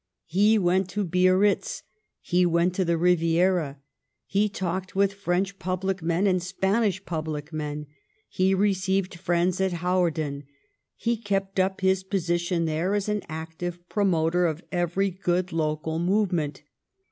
[0.25, 1.83] He went to Biarritz,
[2.21, 3.77] he went to the Riviera,
[4.25, 7.85] he talked with French public men and Spanish public men,
[8.27, 10.45] he received friends at Hawarden,
[10.95, 16.63] he kept up his position there as an active promoter of every good local movement.